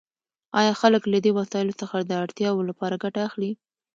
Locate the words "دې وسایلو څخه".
1.25-1.95